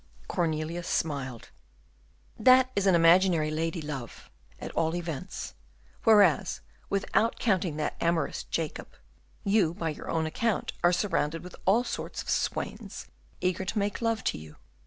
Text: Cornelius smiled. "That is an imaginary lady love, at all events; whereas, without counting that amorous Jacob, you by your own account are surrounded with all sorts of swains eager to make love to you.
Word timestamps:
Cornelius 0.27 0.87
smiled. 0.87 1.49
"That 2.35 2.71
is 2.75 2.87
an 2.87 2.95
imaginary 2.95 3.51
lady 3.51 3.83
love, 3.83 4.31
at 4.59 4.71
all 4.71 4.95
events; 4.95 5.53
whereas, 6.05 6.61
without 6.89 7.37
counting 7.37 7.77
that 7.77 7.97
amorous 8.01 8.43
Jacob, 8.45 8.87
you 9.43 9.75
by 9.75 9.89
your 9.89 10.09
own 10.09 10.25
account 10.25 10.73
are 10.83 10.91
surrounded 10.91 11.43
with 11.43 11.55
all 11.67 11.83
sorts 11.83 12.23
of 12.23 12.31
swains 12.31 13.05
eager 13.41 13.63
to 13.63 13.77
make 13.77 14.01
love 14.01 14.23
to 14.23 14.39
you. 14.39 14.55